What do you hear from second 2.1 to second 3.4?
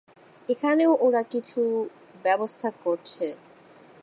ব্যবস্থা করছে।